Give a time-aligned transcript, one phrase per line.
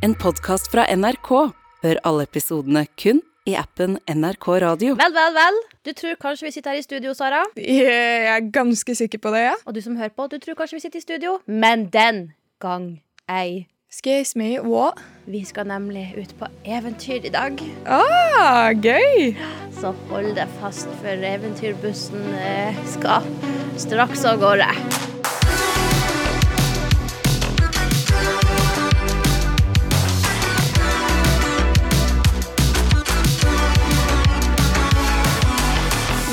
[0.00, 1.28] En podkast fra NRK.
[1.84, 4.94] Hør alle episodene kun i appen NRK Radio.
[4.96, 5.58] Vel, vel, vel.
[5.84, 7.42] Du tror kanskje vi sitter her i studio, Sara.
[7.60, 9.58] Jeg er ganske sikker på det, ja.
[9.68, 11.34] Og du som hører på, du tror kanskje vi sitter i studio.
[11.44, 12.30] Men den
[12.64, 13.66] gang ei.
[13.92, 14.96] Excuse me, what?
[15.28, 17.60] Vi skal nemlig ut på eventyr i dag.
[17.84, 19.34] Ah, gøy!
[19.82, 23.26] Så hold deg fast, for eventyrbussen eh, skal
[23.76, 24.72] straks av gårde.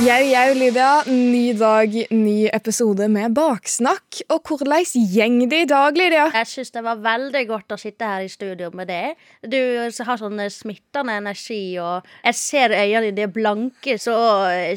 [0.07, 0.89] Jau, jau, Lydia.
[1.11, 4.21] Ny dag, ny episode med baksnakk.
[4.31, 6.29] Og hvordan gjeng det i dag, Lydia?
[6.31, 9.17] Jeg syns det var veldig godt å sitte her i studio med det.
[9.43, 14.15] Du har sånn smittende energi, og jeg ser øynene dine blanke så,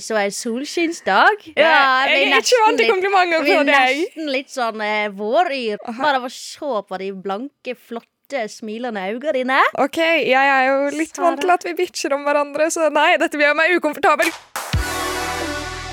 [0.02, 1.46] så er solskinnsdag.
[1.54, 1.78] Ja,
[2.10, 5.78] jeg er ikke vant til komplimenter Vi er nesten litt sånn eh, våryr.
[5.92, 9.62] Bare av å se på de blanke, flotte, smilende øynene dine.
[9.78, 13.38] Ok, jeg er jo litt vant til at vi bitcher om hverandre, så nei, dette
[13.38, 14.40] gjør meg ukomfortabel.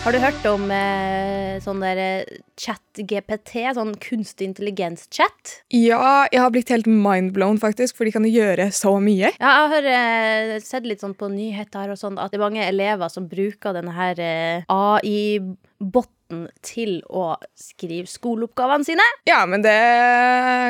[0.08, 3.66] Har du hørt om eh, sånn der eh, chat-GPT?
[3.76, 5.58] Sånn kunstig intelligens-chat?
[5.76, 9.34] Ja, jeg har blitt helt mindblown, faktisk, for de kan jo gjøre så mye.
[9.34, 12.64] Ja, jeg har eh, sett litt sånn på nyheter og sånn at det er mange
[12.64, 19.12] elever som bruker denne her eh, AI-botten til å skrive skoleoppgavene sine.
[19.28, 19.76] Ja, men det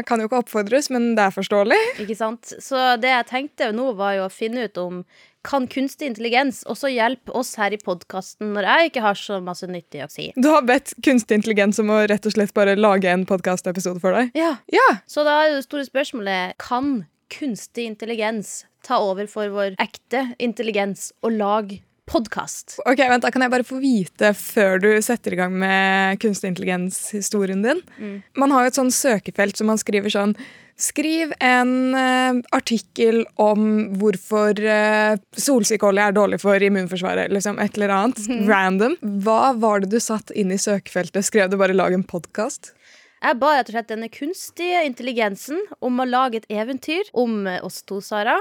[0.09, 1.83] kan jo ikke oppfordres, men det er forståelig.
[2.08, 2.58] Ikke sant?
[2.58, 5.03] Så det jeg tenkte nå, var jo å finne ut om
[5.48, 9.67] kan kunstig intelligens også hjelpe oss her i podkasten når jeg ikke har så masse
[9.72, 10.30] nyttig å si?
[10.36, 14.17] Du har bedt kunstig intelligens om å rett og slett bare lage en podkastepisode for
[14.17, 14.34] deg.
[14.38, 14.58] Ja.
[14.73, 20.30] Ja, Så da er det store spørsmålet Kan kunstig intelligens ta over for vår ekte
[20.39, 22.78] intelligens og lage podkast?
[22.88, 26.54] Ok, vent da, Kan jeg bare få vite før du setter i gang med kunstig
[26.54, 27.84] intelligens-historien din?
[28.39, 30.36] Man har jo et sånn søkefelt som man skriver sånn
[30.78, 33.61] Skriv en uh, artikkel om
[33.97, 37.33] hvorfor uh, solsikkeolje er dårlig for immunforsvaret.
[37.33, 38.22] liksom Et eller annet.
[38.45, 38.98] Random.
[39.25, 41.26] Hva var det du satt inn i søkefeltet?
[41.26, 42.76] Skrev du bare 'lag en podkast'?
[43.17, 47.64] Jeg ba rett og slett denne kunstige intelligensen om å lage et eventyr om eh,
[47.65, 48.36] oss to, Sara.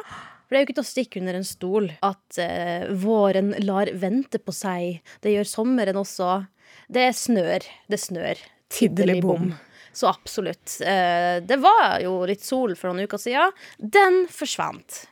[0.44, 3.88] For det er jo ikke til å stikke under en stol at uh, våren lar
[3.98, 5.00] vente på seg.
[5.24, 6.44] Det gjør sommeren også.
[6.92, 7.64] Det snør.
[7.90, 8.44] Det snør.
[8.70, 9.56] Tiddelig bom.
[9.96, 10.76] Så absolutt.
[10.84, 13.54] Eh, det var jo litt sol for noen uker siden.
[13.80, 15.06] Den forsvant.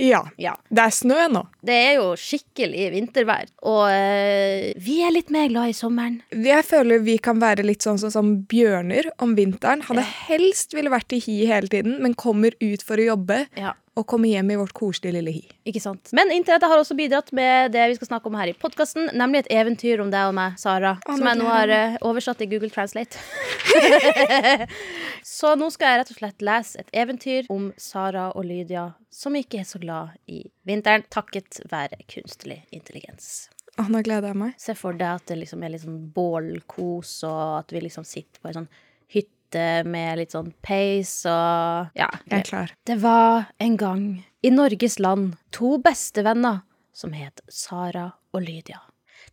[0.00, 0.22] Ja.
[0.40, 0.54] Ja.
[0.72, 1.42] Det er snø nå.
[1.66, 3.50] Det er jo skikkelig vintervær.
[3.68, 6.22] Og eh, vi er litt mer glad i sommeren.
[6.32, 9.82] Jeg føler vi kan være litt sånn som, som bjørner om vinteren.
[9.90, 10.14] Hadde Ja.
[10.30, 13.74] helst ville vært i hi hele tiden, men kommer ut for å jobbe Ja.
[13.98, 15.42] Og komme hjem i vårt koselige lille hi.
[15.68, 16.12] Ikke sant?
[16.16, 19.44] Men internettet har også bidratt med det vi skal snakke om her i podkasten, nemlig
[19.44, 20.94] et eventyr om deg og meg, Sara.
[21.08, 23.18] Oh, som jeg nå har eh, oversatt i Google Translate.
[25.36, 29.34] så nå skal jeg rett og slett lese et eventyr om Sara og Lydia som
[29.36, 33.50] ikke er så glad i vinteren, takket være kunstig intelligens.
[33.78, 34.54] Å, nå gleder jeg meg.
[34.60, 38.40] Se for deg at det liksom er litt sånn bålkos, og at vi liksom sitter
[38.40, 38.70] på en sånn
[39.50, 42.08] hytte med litt sånn pace og Ja.
[42.30, 42.70] Jeg er klar.
[42.86, 46.62] Det var en gang i Norges land to bestevenner
[46.92, 48.80] som het Sara og Lydia.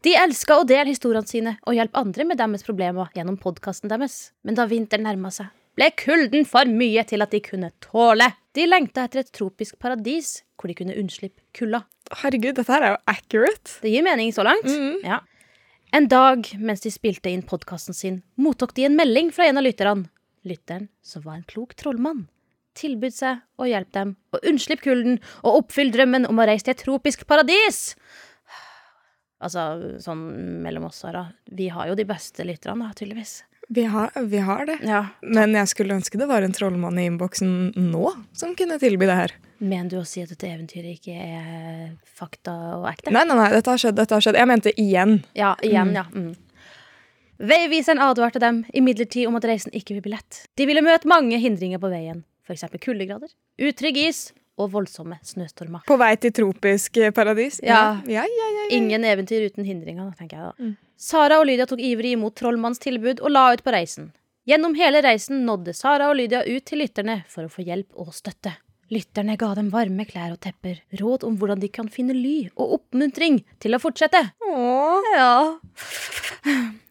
[0.03, 4.31] De elska å dele historiene sine og hjelpe andre med deres problemer gjennom podkasten deres.
[4.43, 8.31] Men da vinteren nærma seg, ble kulden for mye til at de kunne tåle.
[8.53, 11.85] De lengta etter et tropisk paradis hvor de kunne unnslippe kulda.
[12.11, 13.79] Herregud, dette her er jo accurate.
[13.81, 14.65] Det gir mening så langt.
[15.03, 15.21] Ja.
[15.95, 19.63] En dag mens de spilte inn podkasten sin, mottok de en melding fra en av
[19.63, 20.09] lytterne.
[20.47, 22.25] Lytteren, som var en klok trollmann,
[22.77, 26.75] tilbød seg å hjelpe dem å unnslippe kulden og oppfylle drømmen om å reise til
[26.75, 27.91] et tropisk paradis.
[29.37, 30.21] Altså, sånn
[30.65, 31.27] mellom oss, Sara.
[31.53, 33.43] Vi har jo de beste lytterne, tydeligvis.
[33.67, 34.77] Vi har, vi har det.
[34.87, 35.01] Ja.
[35.21, 39.17] Men jeg skulle ønske det var en trollmann i innboksen nå som kunne tilby det
[39.19, 39.35] her.
[39.59, 43.11] Mener du å si at dette eventyret ikke er fakta og ekte?
[43.11, 43.97] Nei, nei, nei, dette har skjedd.
[43.97, 44.39] dette har skjedd.
[44.39, 45.17] Jeg mente igjen.
[45.35, 46.05] Ja, igjen, ja.
[46.13, 46.35] Mm.
[47.37, 50.45] Veiviseren advarte dem imidlertid om at reisen ikke vil bli lett.
[50.57, 52.65] De ville møte mange hindringer på veien, f.eks.
[52.81, 53.29] kuldegrader,
[53.61, 54.21] utrygg is
[54.57, 55.85] og voldsomme snøstormer.
[55.87, 57.61] På vei til tropisk eh, paradis.
[57.63, 58.01] Ja.
[58.09, 58.67] ja, ja, ja.
[58.77, 60.71] Ingen eventyr uten hindringer, tenker jeg da.
[60.97, 64.11] Sara og Lydia tok ivrig imot trollmannens tilbud og la ut på reisen.
[64.47, 68.13] Gjennom hele reisen nådde Sara og Lydia ut til lytterne for å få hjelp og
[68.15, 68.55] støtte.
[68.89, 72.77] Lytterne ga dem varme klær og tepper, råd om hvordan de kan finne ly og
[72.77, 74.21] oppmuntring til å fortsette.
[74.47, 75.11] Åh.
[75.17, 75.33] Ja.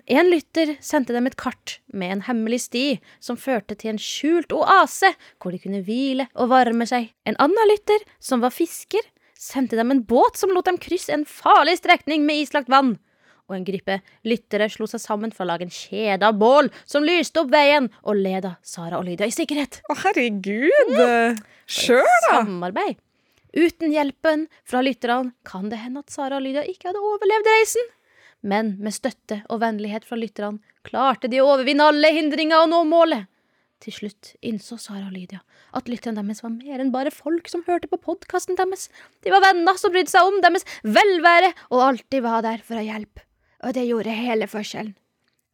[0.07, 2.85] En lytter sendte dem et kart med en hemmelig sti
[3.19, 5.11] som førte til en skjult oase
[5.43, 7.09] hvor de kunne hvile og varme seg.
[7.27, 9.03] En annen lytter, som var fisker,
[9.35, 12.97] sendte dem en båt som lot dem krysse en farlig strekning med islagt vann.
[13.47, 17.05] og en gruppe lyttere slo seg sammen for å lage en kjede av bål som
[17.07, 19.83] lyste opp veien og leda Sara og Lydia i sikkerhet.
[19.87, 20.97] Å, herregud!
[21.71, 22.41] Sjøl, da!
[22.41, 22.99] Samarbeid.
[23.55, 27.95] Uten hjelpen fra lytterne kan det hende at Sara og Lydia ikke hadde overlevd reisen.
[28.47, 32.85] Men med støtte og vennlighet fra lytterne klarte de å overvinne alle hindringer og nå
[32.87, 33.27] målet.
[33.83, 35.43] Til slutt innså Sara og Lydia
[35.77, 38.87] at lytterne deres var mer enn bare folk som hørte på podkasten deres.
[39.21, 42.87] De var venner som brydde seg om deres velvære og alltid var der for å
[42.87, 43.27] hjelpe.
[43.67, 44.95] Og det gjorde hele forskjellen.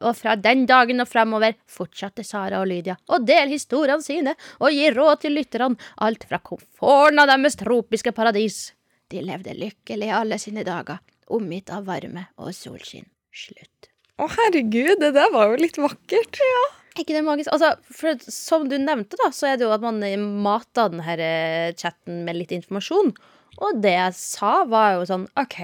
[0.02, 4.74] Og fra den dagen og fremover fortsatte Sara og Lydia å dele historiene sine og
[4.74, 8.72] gi råd til lytterne, alt fra komforten av deres tropiske paradis.
[9.10, 10.98] De levde lykkelig alle sine dager,
[11.32, 13.08] omgitt av varme og solskinn.
[13.32, 13.88] Slutt.
[14.20, 16.40] Å, herregud, det der var jo litt vakkert.
[16.44, 16.64] Ja.
[16.93, 17.49] Ikke det magisk?
[17.55, 20.02] Altså, for som du nevnte, da, så er det jo at man
[20.44, 23.14] mata den her eh, chatten med litt informasjon.
[23.62, 25.56] Og det jeg sa, var jo sånn OK,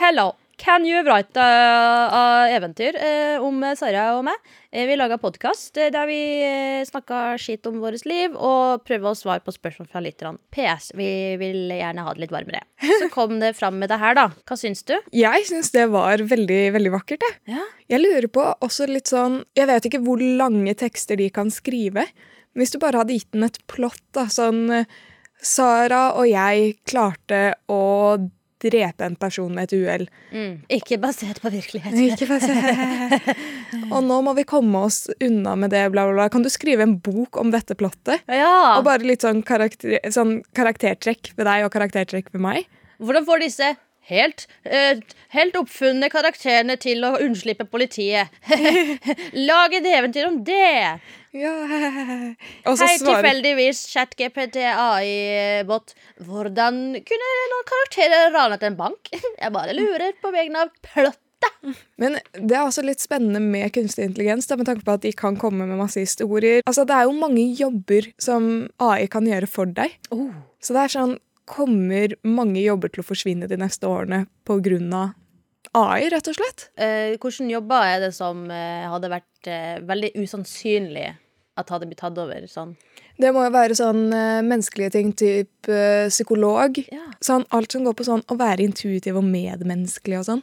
[0.00, 0.32] hello.
[0.58, 4.36] Can you write uh, eventyr uh, om Sara og meg?
[4.74, 9.18] Uh, vi laga podkast der vi uh, snakka skitt om vårt liv og prøvde å
[9.18, 10.42] svare på spørsmål fra lytterne.
[10.50, 10.90] PS.
[10.98, 12.64] Vi vil gjerne ha det litt varmere.
[12.82, 14.26] Så kom det fram med det her, da.
[14.50, 14.96] Hva syns du?
[15.14, 17.38] Jeg syns det var veldig, veldig vakkert, jeg.
[17.54, 17.66] Ja.
[17.94, 22.08] Jeg lurer på også litt sånn Jeg vet ikke hvor lange tekster de kan skrive.
[22.50, 24.66] Men hvis du bare hadde gitt den et plott, da, sånn
[25.38, 27.78] Sara og jeg klarte å
[28.62, 30.06] drepe en person med et uhell.
[30.32, 30.54] Mm.
[30.78, 31.94] Ikke basert på virkelighet.
[31.94, 33.28] Ikke basert.
[33.94, 36.28] og nå må vi komme oss unna med det, bla, bla, bla.
[36.32, 38.24] Kan du skrive en bok om dette plottet?
[38.26, 38.78] Ja.
[38.78, 42.68] Og bare litt sånn, karakter, sånn karaktertrekk ved deg og karaktertrekk ved meg?
[42.98, 43.74] Hvordan får disse
[44.08, 44.98] helt, uh,
[45.34, 48.34] helt oppfunne karakterene til å unnslippe politiet?
[49.50, 50.98] Lag et eventyr om det!
[51.36, 51.54] Ja.
[52.64, 55.94] Og så Hei, svarer tilfeldigvis ChatGPT AI-bot.
[56.24, 59.10] Hvordan kunne noen karakterer ranet en bank?
[59.42, 61.24] Jeg bare lurer på vegne av plottet.
[62.02, 65.12] Men det er også litt spennende med kunstig intelligens, da, med tanke på at de
[65.14, 66.64] kan komme med masse historier.
[66.64, 69.94] Altså, Det er jo mange jobber som AI kan gjøre for deg.
[70.10, 70.32] Oh.
[70.58, 71.14] Så det er sånn
[71.48, 75.06] Kommer mange jobber til å forsvinne de neste årene pga.
[75.76, 76.68] AI, rett og slett?
[76.80, 81.08] Eh, hvilke jobber er det som eh, hadde vært eh, veldig usannsynlig
[81.58, 82.46] at hadde blitt tatt over?
[82.48, 82.72] Sånn?
[83.18, 86.78] Det må jo være sånn eh, menneskelige ting, typ eh, psykolog.
[86.88, 87.10] Ja.
[87.24, 90.42] Sånn, alt som går på sånn å være intuitiv og medmenneskelig og sånn.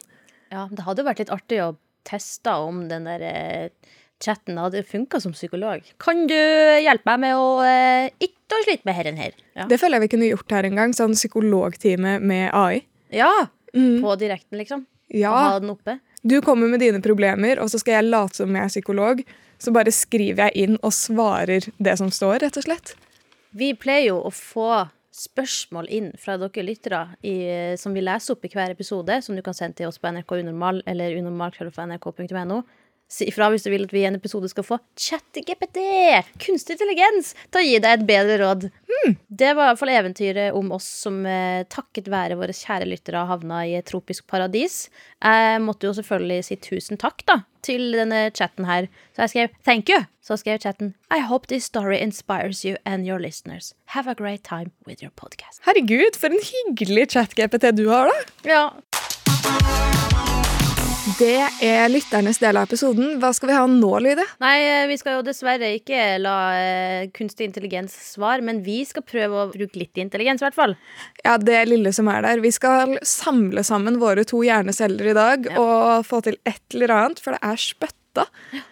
[0.54, 1.74] ja, det hadde vært litt artig å
[2.06, 5.84] teste om den der eh, chatten hadde funka som psykolog.
[6.02, 9.36] Kan du hjelpe meg med å eh, ikke slite med herren her?
[9.58, 9.68] Ja.
[9.70, 10.96] Det føler jeg vi kunne gjort her en gang.
[10.96, 12.86] Sånn psykologtime med AI.
[13.12, 13.34] ja.
[13.76, 14.00] Mm.
[14.00, 14.86] På direkten, liksom.
[15.12, 15.98] Og Ja, ha den oppe.
[16.24, 19.20] Du kommer med dine problemer, og så skal jeg late som jeg er psykolog.
[19.60, 22.94] Så bare skriver jeg inn og svarer det som står, rett og slett.
[23.52, 24.70] Vi pleier jo å få
[25.16, 27.36] spørsmål inn fra dere lyttere i,
[27.80, 30.38] som vi leser opp i hver episode, som du kan sende til oss på NRK
[30.40, 32.64] Unormal eller unormal.nrk.no.
[33.07, 35.78] Si ifra hvis du vil at vi i en episode skal få ChatGPT,
[36.42, 38.68] kunstig intelligens, til å gi deg et bedre råd.
[39.30, 43.25] Det var i hvert fall eventyret om oss som eh, takket være våre kjære lyttere
[43.30, 44.88] havna i et tropisk paradis.
[45.22, 48.90] Jeg måtte jo selvfølgelig si tusen takk da, til denne chatten her.
[49.13, 50.06] Så jeg skrev 'thank you'.
[50.25, 53.75] Så skrev chatten 'I hope this story inspires you and your listeners.
[53.94, 55.62] Have a great time with your podcast'.
[55.62, 58.50] Herregud, for en hyggelig chat-GPT du har, da.
[58.50, 59.94] Ja,
[61.06, 63.19] Det er lytternes del av episoden.
[63.22, 64.24] Hva skal vi ha nå, Lyde?
[64.42, 69.06] Nei, eh, vi skal jo dessverre ikke la eh, kunstig intelligens svare, men vi skal
[69.06, 70.74] prøve å bruke litt intelligens, i hvert fall.
[71.22, 72.41] Ja, det lille som er der.
[72.41, 75.62] Vi skal samle sammen våre to hjerneceller i dag Ja.
[75.62, 78.25] og få til et eller annet, for det er spøtta.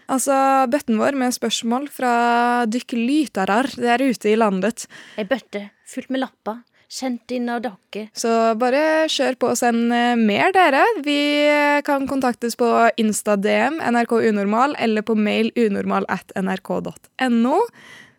[0.10, 0.34] Altså
[0.72, 4.88] bøtten vår med spørsmål fra dykk lytarar der ute i landet.
[5.20, 8.06] Ei bøtte fullt med lapper, sendt inn av dere.
[8.18, 8.30] Så
[8.62, 10.84] bare kjør på og send eh, mer, dere.
[11.06, 11.18] Vi
[11.88, 12.70] kan kontaktes på
[13.02, 17.60] Insta-DM, NRK Unormal, eller på mail unormal at nrk.no.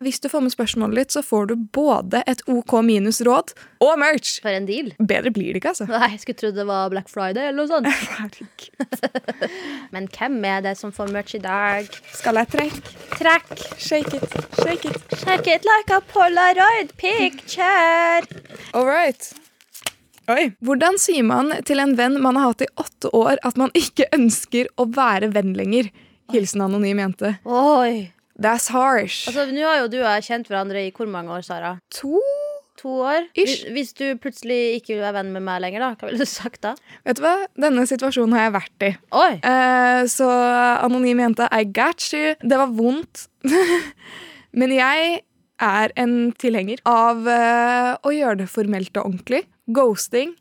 [0.04, 3.94] Hvis du får med spørsmålet ditt, så får du både et OK minus råd og
[4.00, 4.37] merch.
[4.44, 4.90] For en deal.
[5.00, 5.87] Bedre blir det ikke, altså.
[5.88, 7.88] Nei, jeg skulle trodd det var Black Friday eller noe sånt.
[9.94, 11.88] Men hvem er det som får merch i dag?
[12.12, 12.94] Skal jeg trekke?
[13.16, 13.54] Trekk.
[13.80, 15.16] Shake it, shake it.
[15.25, 18.20] Shake it like a polaroid picture.
[18.75, 19.32] All right.
[20.32, 20.50] Oi.
[20.64, 24.08] Hvordan sier man til en venn man har hatt i åtte år, at man ikke
[24.16, 25.90] ønsker å være venn lenger?
[26.32, 27.34] Hilsen anonym jente.
[27.44, 28.11] Oi.
[28.40, 29.28] That's harsh.
[29.30, 31.76] Altså, Nå har jo du og jeg kjent hverandre i hvor mange år, Sara?
[31.94, 32.18] to
[32.82, 33.28] To år?
[33.38, 33.68] Ish.
[33.70, 36.58] Hvis, du plutselig ikke vil være venn med meg lenger, da, hva ville du sagt
[36.66, 36.72] da?
[37.06, 37.36] Vet du hva?
[37.54, 38.90] Denne situasjonen har jeg vært i.
[39.14, 40.26] Eh, så
[40.82, 42.34] anonym jente, I got you.
[42.42, 43.28] Det var vondt.
[44.58, 45.20] Men jeg
[45.62, 49.44] er en tilhenger av eh, å gjøre det formelt og ordentlig.
[49.70, 50.34] Ghosting,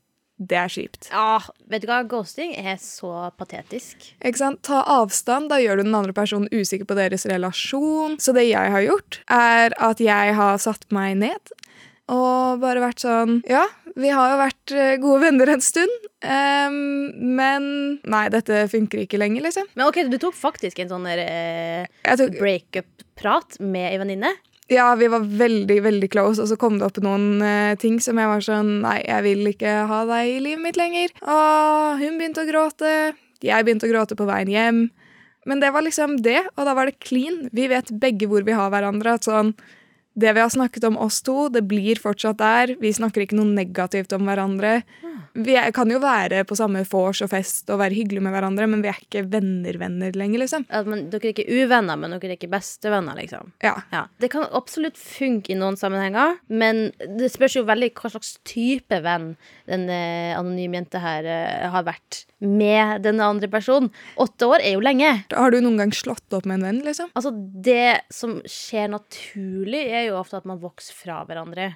[0.49, 1.09] det er kjipt.
[1.11, 1.39] Ja,
[1.71, 2.01] vet du hva?
[2.09, 4.09] Ghosting er så patetisk.
[4.19, 4.61] Ikke sant?
[4.67, 8.19] Ta avstand, da gjør du den andre personen usikker på deres relasjon.
[8.23, 11.53] Så det jeg har gjort, er at jeg har satt meg ned
[12.11, 13.63] og bare vært sånn Ja,
[13.95, 16.79] vi har jo vært eh, gode venner en stund, um,
[17.37, 17.67] men
[18.09, 19.69] Nei, dette funker ikke lenger, liksom.
[19.77, 21.85] Men ok, du tok faktisk en sånn uh,
[22.39, 24.33] breakup-prat med ei venninne?
[24.71, 28.19] Ja, vi var veldig, veldig close, og så kom det opp noen uh, ting som
[28.19, 31.11] jeg var sånn Nei, jeg vil ikke ha deg i livet mitt lenger.
[31.21, 32.91] Og hun begynte å gråte.
[33.43, 34.83] Jeg begynte å gråte på veien hjem.
[35.43, 37.49] Men det var liksom det, og da var det clean.
[37.51, 39.17] Vi vet begge hvor vi har hverandre.
[39.17, 39.51] at sånn
[40.13, 42.75] det vi har snakket om oss to, det blir fortsatt der.
[42.79, 44.83] Vi snakker ikke noe negativt om hverandre.
[45.33, 48.83] Vi kan jo være på samme vors og fest og være hyggelige med hverandre, men
[48.83, 50.67] vi er ikke venner-venner lenger, liksom.
[50.69, 53.53] Ja, men dere er ikke uvenner, men dere er ikke bestevenner, liksom.
[53.65, 53.75] Ja.
[53.93, 54.05] ja.
[54.21, 56.85] Det kan absolutt funke i noen sammenhenger, men
[57.17, 59.33] det spørs jo veldig hva slags type venn
[59.69, 63.91] den eh, anonyme jenta her eh, har vært med denne andre personen.
[64.21, 65.13] Åtte år er jo lenge.
[65.31, 67.11] Har du noen gang slått opp med en venn, liksom?
[67.17, 71.73] Altså, det som skjer naturlig, er jo ofte at man vokser fra hverandre.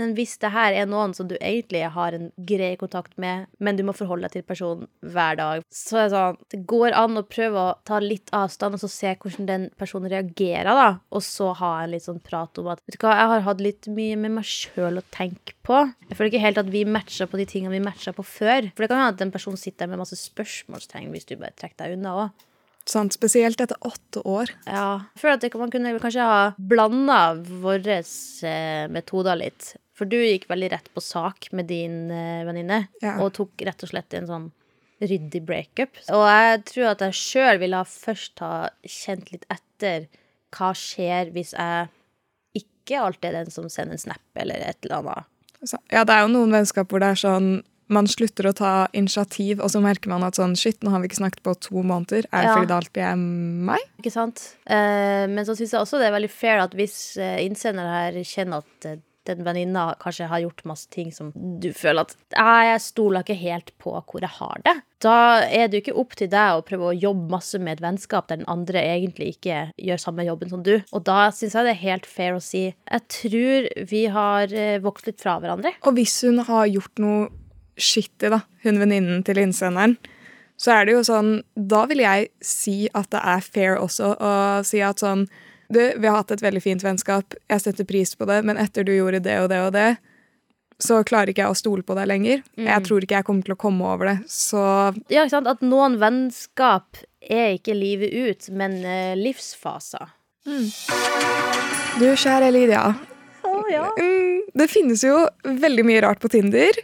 [0.00, 3.78] Men hvis det her er noen som du egentlig har en grei kontakt med, men
[3.78, 7.20] du må forholde deg til personen hver dag, så er det sånn Det går an
[7.20, 10.88] å prøve å ta litt avstand og så se hvordan den personen reagerer, da.
[11.14, 13.62] Og så ha en litt sånn prat om at Vet du hva, jeg har hatt
[13.64, 15.84] litt mye med meg sjøl å tenke på.
[16.08, 18.70] Jeg føler ikke helt at vi matcher på de tingene vi matcha på før.
[18.74, 21.84] For det kan hende at en person sitter med masse spørsmålstegn hvis du bare trekker
[21.84, 22.44] deg unna òg.
[22.84, 24.50] Sånn, spesielt etter åtte år.
[24.68, 25.06] Ja.
[25.14, 27.20] Jeg føler at man kunne kanskje ha blanda
[27.62, 29.70] våre eh, metoder litt.
[29.94, 33.16] For du gikk veldig rett på sak med din uh, venninne, ja.
[33.22, 34.48] og tok rett og slett en sånn
[35.04, 35.98] ryddig breakup.
[36.14, 40.08] Og jeg tror at jeg sjøl ville ha først ha kjent litt etter
[40.54, 41.90] hva skjer hvis jeg
[42.58, 45.30] ikke alltid er den som sender en snap eller et eller annet.
[45.90, 47.54] Ja, det er jo noen vennskap hvor det er sånn
[47.92, 51.10] man slutter å ta initiativ, og så merker man at sånn Shit, nå har vi
[51.10, 52.24] ikke snakket på to måneder.
[52.30, 52.54] Er det ja.
[52.56, 53.18] fordi det alltid er
[53.70, 53.88] meg?
[54.00, 54.44] Ikke sant.
[54.64, 58.16] Eh, men så syns jeg også det er veldig fair at hvis eh, innsender her
[58.24, 62.82] kjenner at eh, den venninna kanskje har gjort masse ting som du føler at jeg
[62.84, 64.74] stoler ikke helt på hvor jeg har det.
[65.04, 67.84] Da er det jo ikke opp til deg å prøve å jobbe masse med et
[67.84, 70.74] vennskap der den andre egentlig ikke gjør samme jobben som du.
[70.96, 74.80] Og da syns jeg det er helt fair å si jeg tror vi har eh,
[74.84, 75.74] vokst litt fra hverandre.
[75.84, 77.28] Og hvis hun har gjort noe
[77.80, 79.96] skittig, da, hun venninnen til innsenderen,
[80.60, 84.34] så er det jo sånn Da vil jeg si at det er fair også å
[84.66, 85.26] si at sånn
[85.74, 88.86] du, vi har hatt et veldig fint vennskap, jeg setter pris på det, men etter
[88.86, 89.88] du gjorde det og det og det,
[90.82, 92.42] så klarer ikke jeg å stole på deg lenger.
[92.58, 92.66] Mm.
[92.66, 94.64] Jeg tror ikke jeg kommer til å komme over det, så
[95.12, 95.50] Ja, ikke sant.
[95.50, 100.12] At noen vennskap er ikke livet ut, men uh, livsfaser.
[100.44, 100.66] Mm.
[102.00, 102.84] Du, kjære Lydia.
[103.46, 103.86] Oh, ja.
[103.96, 106.82] mm, det finnes jo veldig mye rart på Tinder.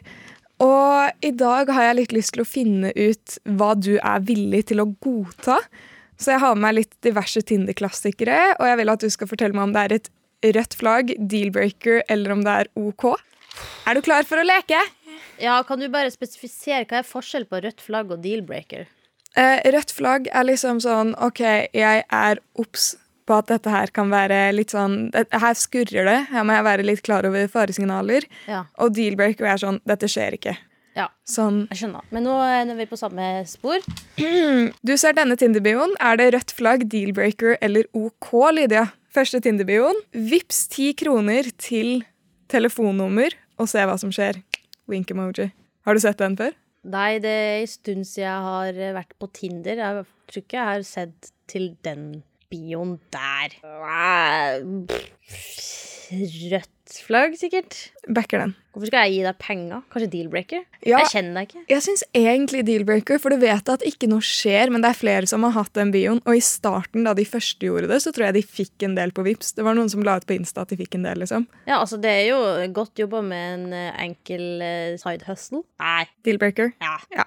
[0.61, 4.67] Og i dag har jeg litt lyst til å finne ut hva du er villig
[4.71, 5.59] til å godta.
[6.21, 9.57] Så jeg har med meg litt diverse Tinder-klassikere, og jeg vil at du skal fortelle
[9.57, 10.11] meg om det er et
[10.57, 13.11] rødt flagg, deal-breaker, eller om det er OK.
[13.89, 14.79] Er du klar for å leke?
[15.41, 18.89] Ja, Kan du bare spesifisere hva er forskjell på rødt flagg og deal-breaker?
[19.39, 21.41] Eh, rødt flagg er liksom sånn OK,
[21.73, 22.95] jeg er obs
[23.31, 26.19] på at dette her kan være litt sånn Her skurrer det.
[26.33, 28.27] Her må jeg være litt klar over faresignaler.
[28.51, 28.65] Ja.
[28.83, 30.57] Og deal-breaker er sånn Dette skjer ikke.
[30.97, 31.65] Ja, sånn.
[31.71, 32.07] jeg skjønner.
[32.11, 33.85] Men nå er vi på samme spor.
[34.87, 35.95] Du ser denne Tinder-bioen.
[36.03, 38.89] Er det rødt flagg, deal-breaker eller OK, Lydia?
[39.15, 39.99] Første Tinder-bioen.
[40.13, 42.03] Vips ti kroner til
[42.51, 44.41] telefonnummer og se hva som skjer.
[44.91, 45.51] Wink-emoji.
[45.87, 46.57] Har du sett den før?
[46.91, 49.81] Nei, det er en stund siden jeg har vært på Tinder.
[49.83, 53.55] Jeg tror ikke jeg har sett til den bioen der.
[56.51, 57.77] Rødt flagg, sikkert.
[58.11, 58.53] Backer den.
[58.71, 59.81] Hvorfor skal jeg gi deg penger?
[59.91, 60.61] Kanskje deal-breaker?
[60.87, 61.63] Ja, jeg kjenner deg ikke.
[61.73, 65.31] Jeg syns egentlig deal-breaker, for du vet at ikke noe skjer, men det er flere
[65.31, 66.23] som har hatt den bioen.
[66.23, 69.15] Og i starten, da de første gjorde det, så tror jeg de fikk en del
[69.17, 69.53] på Vips.
[69.59, 71.49] Det var noen som la ut på Insta at de fikk en del, liksom.
[71.67, 72.41] Ja, altså det er jo
[72.79, 75.65] godt jobba med en eh, enkel uh, side hustle.
[75.83, 76.07] Nei.
[76.27, 76.75] Deal-breaker?
[76.83, 76.97] Ja.
[77.15, 77.27] ja.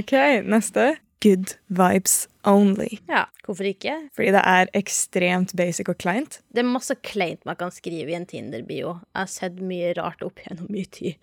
[0.00, 0.14] OK,
[0.50, 2.98] neste good vibes only.
[3.08, 3.96] Ja, hvorfor ikke?
[4.16, 6.40] Fordi det er ekstremt basic og kleint.
[6.52, 8.98] Det er masse kleint man kan skrive i en Tinder-bio.
[9.14, 11.20] Jeg har sett mye rart opp gjennom mye tid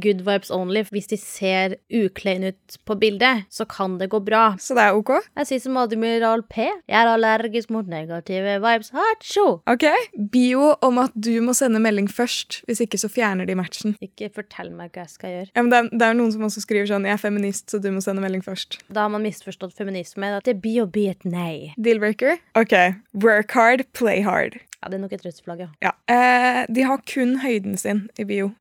[0.00, 0.82] good vibes only.
[0.92, 4.54] Hvis de ser uklein ut på bildet, så kan det gå bra.
[4.60, 5.12] Så det er OK?
[5.38, 6.66] Jeg sier som Admiral P.
[6.66, 8.92] Jeg er allergisk mot negative vibes.
[8.96, 9.46] Hacho!
[9.70, 9.86] OK.
[10.32, 12.62] Bio om at du må sende melding først.
[12.68, 13.96] Hvis ikke så fjerner de matchen.
[14.04, 15.50] Ikke fortell meg hva jeg skal gjøre.
[15.54, 17.80] Ja, men det er, det er noen som også skriver sånn 'Jeg er feminist, så
[17.80, 18.80] du må sende melding først'.
[18.92, 20.28] Da har man misforstått feminisme.
[20.36, 21.74] At det blir å bli et nei.
[21.76, 22.38] Deal-breaker?
[22.54, 22.74] OK.
[23.14, 24.60] Work hard, play hard.
[24.80, 25.68] Ja, det er nok et rødt flagg, ja.
[25.84, 25.92] ja.
[26.08, 28.52] Eh, de har kun høyden sin i bio.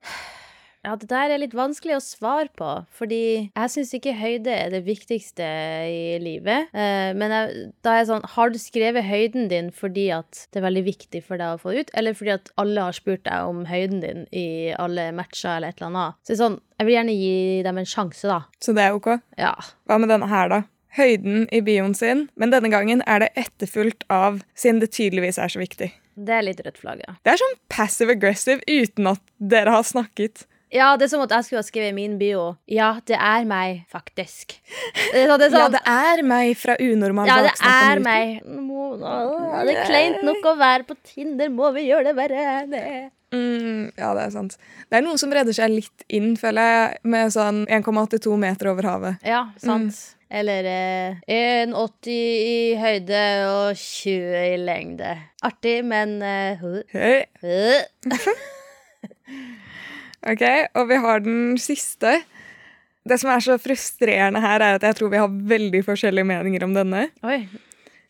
[0.86, 4.72] Ja, det der er litt vanskelig å svare på, fordi jeg syns ikke høyde er
[4.72, 5.44] det viktigste
[5.92, 6.72] i livet.
[6.72, 10.62] Eh, men jeg, da er jeg sånn Har du skrevet høyden din fordi at det
[10.62, 13.52] er veldig viktig for deg å få ut, eller fordi at alle har spurt deg
[13.52, 16.20] om høyden din i alle matcher eller et eller annet?
[16.24, 17.34] Så det er sånn, jeg vil gjerne gi
[17.68, 18.40] dem en sjanse, da.
[18.64, 19.10] Så det er ok?
[19.42, 19.56] Ja.
[19.90, 20.62] Hva med denne her, da?
[20.96, 25.52] Høyden i bioen sin, men denne gangen er det etterfulgt av, siden det tydeligvis er
[25.52, 25.92] så viktig.
[26.20, 27.18] Det er litt rødt flagg, ja.
[27.24, 30.48] Det er sånn passive aggressive uten at dere har snakket.
[30.70, 33.46] Ja, det er som at jeg skulle ha skrevet i min bio Ja, det er
[33.50, 34.60] meg, faktisk.
[34.94, 38.02] Det er sånn, det er Ja, sånn, det er meg fra unormal ja, det er
[38.06, 38.44] meg.
[38.46, 39.16] Må, å,
[39.66, 42.44] det er kleint nok å være på Tinder, må vi gjøre det verre?
[43.34, 44.56] Mm, ja, det er sant.
[44.90, 48.90] Det er noen som redder seg litt inn, føler jeg, med sånn 1,82 meter over
[48.90, 49.26] havet.
[49.26, 49.98] Ja, sant.
[50.30, 51.18] Eller eh,
[51.66, 55.16] 1,80 i høyde og 20 i lengde.
[55.46, 56.62] Artig, men eh.
[60.28, 60.44] Ok,
[60.76, 62.20] og vi har den siste.
[63.08, 66.66] Det som er så frustrerende her, er at jeg tror vi har veldig forskjellige meninger
[66.68, 67.06] om denne.
[67.24, 67.46] Oi.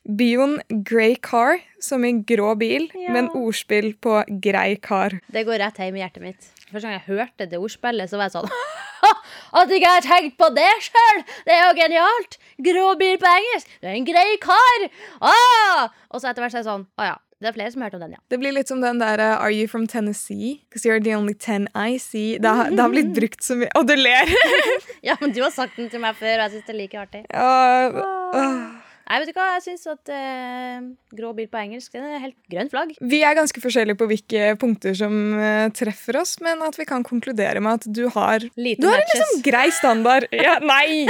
[0.09, 0.55] Bioen
[0.87, 3.13] grey car, som i grå bil, Ja.
[3.19, 5.19] en ordspill på grei kar.
[5.31, 6.47] Det går rett hjem i hjertet mitt.
[6.71, 8.49] Første gang jeg hørte det ordspillet, så var jeg sånn
[9.59, 11.21] At ikke jeg har tenkt på det sjøl!
[11.45, 12.37] Det er jo genialt!
[12.61, 13.67] Grå bil på engelsk!
[13.81, 14.85] Du er en grei kar!
[15.21, 15.87] Ah!
[16.11, 17.15] Og så etter hvert så er jeg sånn Å ja.
[17.39, 18.19] Det er flere som har hørt om den, ja.
[18.27, 20.57] Det blir litt som den der uh, Are you from Tennessee?
[20.67, 22.37] Because you're the only ten I see.
[22.37, 24.27] Det har, det har blitt brukt så mye Og du ler!
[25.07, 26.99] Ja, men du har sagt den til meg før, og jeg syns det er like
[26.99, 27.21] artig.
[27.31, 28.01] Uh,
[28.35, 28.88] åh.
[29.09, 30.83] Nei, vet du hva, jeg syns at eh,
[31.17, 32.91] grå bil på engelsk, det er helt grønn flagg.
[33.01, 37.01] Vi er ganske forskjellige på hvilke punkter som eh, treffer oss, men at vi kan
[37.07, 40.29] konkludere med at du har Liten Du har en liksom grei standard.
[40.49, 41.09] Ja, nei!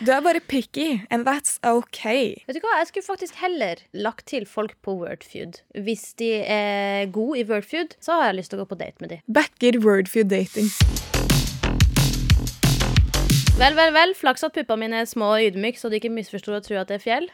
[0.00, 2.38] Du er bare picky, and that's okay.
[2.46, 5.60] Vet du hva, Jeg skulle faktisk heller lagt til folk på Wordfeud.
[5.82, 9.02] Hvis de er gode i Wordfeud, så har jeg lyst til å gå på date
[9.02, 9.20] med de.
[9.26, 10.70] Backer wordfeud dating.
[13.62, 14.10] Vel, vel, vel.
[14.18, 16.88] Flaks at puppene mine er små og ydmyke, så de ikke misforstår og tror at
[16.90, 17.28] det er fjell.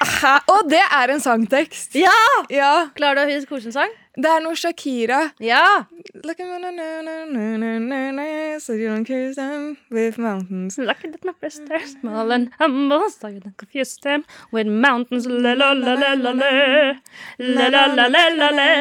[0.00, 0.30] Hæ?
[0.48, 1.92] Og det er en sangtekst!
[1.98, 2.14] Ja!
[2.48, 3.92] Ja, Klarer du å huske hvilken sang?
[4.16, 5.20] Det er noe Shakira.
[5.44, 5.84] Ja!
[6.24, 8.26] Like at na, na, na, na, na, na, na,
[8.64, 10.78] So you don't cruise them with mountains.
[10.78, 15.26] Lucky that my breasts are small and humble, so you don't confuse them with mountains.
[15.26, 16.94] La la la la la la.
[17.38, 18.72] La la la la la la.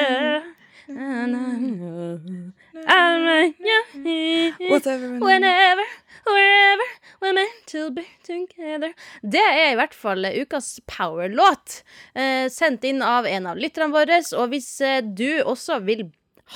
[4.70, 5.20] Whatever.
[5.20, 5.86] Whenever,
[6.26, 6.88] wherever
[7.22, 8.94] we're meant to be together.
[9.22, 11.84] Det er i hvert fall ukas powerlåt.
[12.16, 14.20] Eh, sendt inn av en av lytterne våre.
[14.40, 16.08] Og hvis eh, du også vil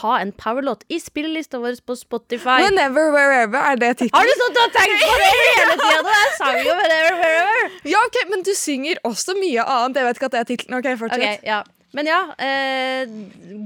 [0.02, 4.58] ha en powerlåt i spillelista vår på Spotify Whenever, wherever er det Har du at
[4.58, 6.02] du har tenkt på det hele tida?
[6.04, 7.80] Det er sang jo whenever, wherever.
[7.88, 10.02] Ja, ok, Men du synger også mye annet.
[10.02, 10.78] Jeg vet ikke at det er tittelen.
[10.82, 11.24] Ok, fortsett.
[11.24, 11.64] Okay, ja.
[11.96, 13.08] Men ja, eh,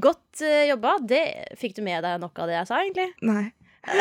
[0.03, 0.97] godt eh, jobba.
[1.01, 1.23] Det
[1.60, 3.10] fikk du med deg noe av det jeg sa, egentlig?
[3.25, 3.47] Nei.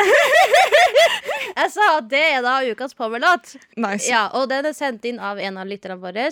[1.50, 3.54] Jeg sa at det er da ukas powerlåt.
[3.80, 4.06] Nice.
[4.10, 6.28] Ja, og den er sendt inn av en av lytterne våre.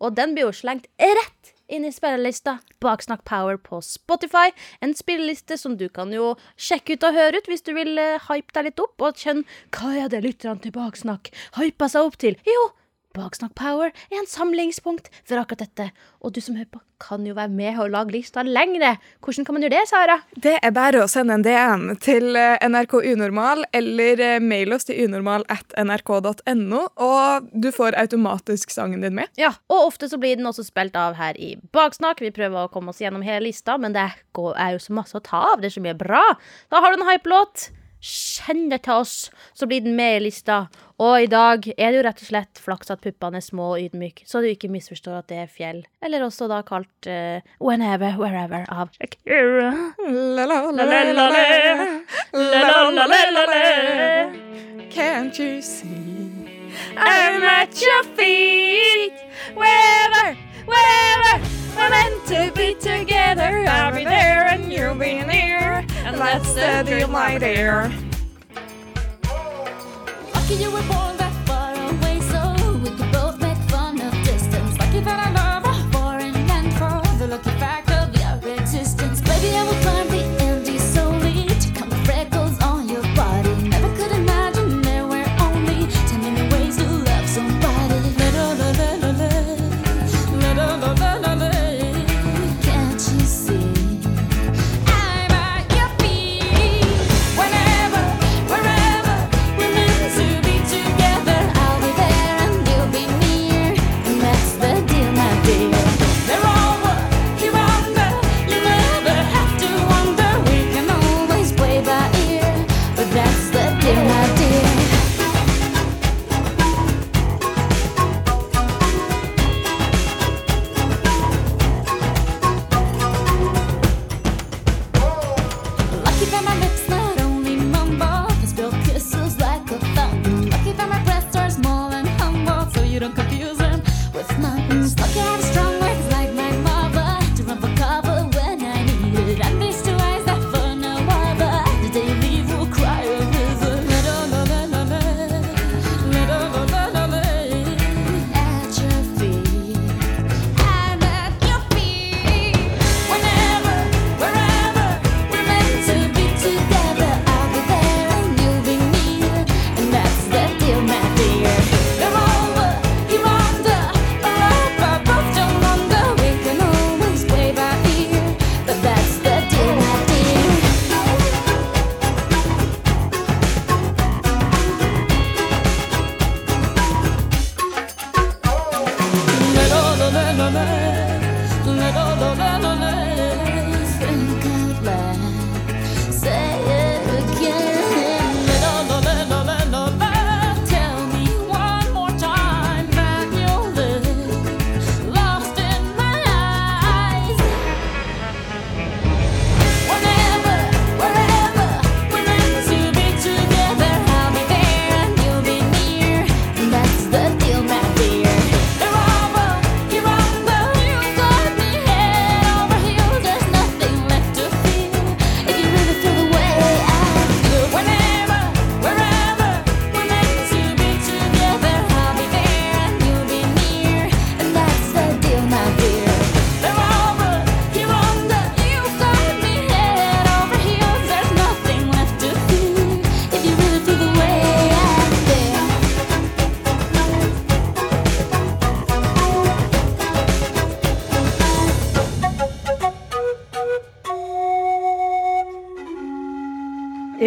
[0.00, 4.52] Og den blir jo slengt rett inn i spillelista Baksnakk Power på Spotify.
[4.84, 8.20] En spilleliste som du kan jo sjekke ut og høre ut hvis du vil eh,
[8.28, 12.18] hype deg litt opp og kjenne hva er det lytterne til Baksnakk hypa seg opp
[12.20, 12.36] til.
[12.48, 12.68] Jo,
[13.16, 15.90] Baksnakk Power er en samlingspunkt for akkurat dette.
[16.22, 18.94] Og du som hører på, kan jo være med og lage lista lengre.
[19.24, 20.18] Hvordan kan man gjøre det, Sara?
[20.44, 24.86] Det er bare å sende en DM til eh, NRK Unormal eller eh, mail oss
[24.88, 29.32] til unormal at nrk.no, og du får automatisk sangen din med.
[29.40, 32.22] Ja, og ofte så blir den også spilt av her i Baksnakk.
[32.22, 35.24] Vi prøver å komme oss gjennom hele lista, men det er jo så masse å
[35.24, 35.62] ta av.
[35.62, 36.24] Det er så mye bra.
[36.70, 37.72] Da har du en hypelåt.
[38.02, 40.64] Send det til oss, så blir den med i lista.
[41.02, 43.82] Og i dag er det jo rett og slett flaks at puppene er små og
[43.82, 45.84] ydmyke, så du ikke misforstår at det er fjell.
[46.02, 49.70] Eller også da kalt uh, Whenever, Wherever av Shakira.
[54.90, 56.12] Can't you see?
[56.96, 59.14] I'm at your feet.
[59.54, 60.36] Wherever,
[60.66, 61.40] wherever
[61.76, 63.64] we're meant to be together.
[63.66, 65.51] I'll be there and you'll be near.
[66.12, 67.90] And that's the deal, my dear.
[70.34, 71.01] Lucky you were born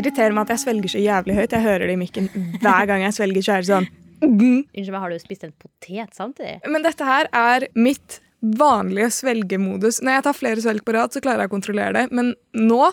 [0.06, 1.56] irriterer meg at jeg svelger så jævlig høyt.
[1.58, 2.30] Jeg hører det i mikken
[2.62, 3.46] hver gang jeg svelger.
[3.46, 3.90] Så er det sånn.
[4.26, 6.60] Unnskyld meg, har du spist en potet samtidig?
[6.72, 10.02] Men dette her er mitt vanlige svelgemodus.
[10.06, 12.06] Når jeg tar flere svelg på rad, så klarer jeg å kontrollere det.
[12.16, 12.92] Men nå,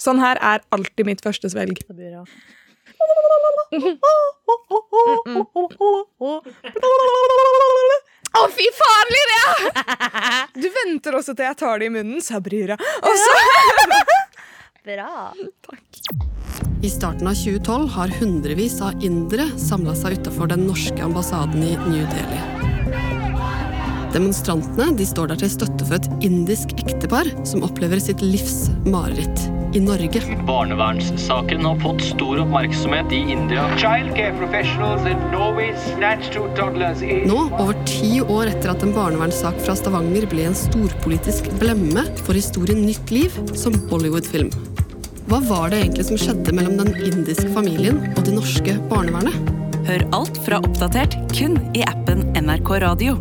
[0.00, 1.82] sånn her er alltid mitt første svelg.
[1.86, 2.24] Det blir bra.
[8.36, 10.46] Å, fy faen, Linnea!
[10.56, 12.76] Du venter også til jeg tar det i munnen, sa Bryra.
[12.76, 13.32] Og så
[14.86, 15.32] Bra.
[16.86, 21.72] I starten av 2012 har hundrevis av indere samla seg utafor den norske ambassaden i
[21.88, 22.38] New Delhi.
[24.14, 29.48] Demonstrantene de står der til støtte for et indisk ektepar som opplever sitt livs mareritt
[29.74, 30.22] i Norge.
[30.46, 33.66] Barnevernssaken har fått stor oppmerksomhet i India.
[33.82, 37.26] Childcare professionals in Norway snatched two toddlers in.
[37.26, 42.44] Nå, over ti år etter at en barnevernssak fra Stavanger ble en storpolitisk blemme, får
[42.44, 44.54] historien nytt liv som Bollywood-film.
[45.26, 49.34] Hva var det egentlig som skjedde mellom den indiske familien og det norske barnevernet?
[49.88, 53.16] Hør alt fra Oppdatert kun i appen NRK Radio.